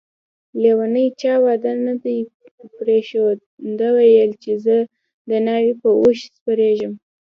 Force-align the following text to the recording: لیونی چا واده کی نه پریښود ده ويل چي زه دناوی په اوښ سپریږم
لیونی 0.61 1.07
چا 1.19 1.33
واده 1.43 1.73
کی 2.03 2.15
نه 2.55 2.65
پریښود 2.77 3.39
ده 3.79 3.87
ويل 3.95 4.31
چي 4.43 4.51
زه 4.65 4.77
دناوی 5.29 5.73
په 5.81 5.89
اوښ 5.99 6.19
سپریږم 6.37 6.93